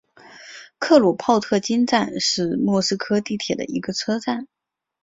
[0.79, 4.47] 克鲁泡特金站是莫斯科地铁的一个车站。